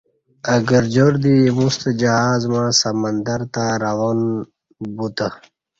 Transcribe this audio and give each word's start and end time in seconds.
اہ 0.51 0.57
گرجار 0.69 1.13
دی 1.23 1.33
ایمو 1.45 1.67
ستہ 1.73 1.89
جہاز 1.99 2.41
مع 2.51 2.65
سمندر 2.81 3.41
تہ 3.53 3.63
رواں 3.81 4.17
بوتہ 4.95 5.27